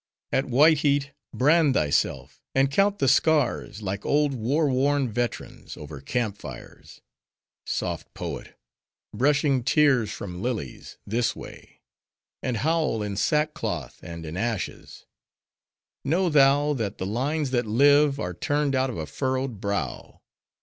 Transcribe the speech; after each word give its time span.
At 0.31 0.45
white 0.45 0.79
heat, 0.79 1.11
brand 1.31 1.75
thyself; 1.75 2.41
and 2.55 2.71
count 2.71 2.97
the 2.97 3.07
scars, 3.07 3.83
like 3.83 4.03
old 4.03 4.33
war 4.33 4.67
worn 4.67 5.11
veterans, 5.11 5.77
over 5.77 6.01
camp 6.01 6.39
fires. 6.39 7.01
Soft 7.67 8.11
poet! 8.15 8.57
brushing 9.13 9.63
tears 9.63 10.09
from 10.11 10.41
lilies—this 10.41 11.35
way! 11.35 11.81
and 12.41 12.57
howl 12.57 13.03
in 13.03 13.15
sackcloth 13.15 13.99
and 14.01 14.25
in 14.25 14.37
ashes! 14.37 15.05
Know, 16.03 16.29
thou, 16.29 16.73
that 16.73 16.97
the 16.97 17.05
lines 17.05 17.51
that 17.51 17.67
live 17.67 18.19
are 18.19 18.33
turned 18.33 18.73
out 18.73 18.89
of 18.89 18.97
a 18.97 19.05
furrowed 19.05 19.61
brow. 19.61 20.19